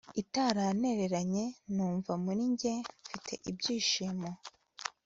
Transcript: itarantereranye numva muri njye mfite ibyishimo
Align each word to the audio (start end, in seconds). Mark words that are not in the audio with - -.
itarantereranye 0.21 1.43
numva 1.73 2.11
muri 2.23 2.43
njye 2.51 2.73
mfite 3.05 3.33
ibyishimo 3.49 4.29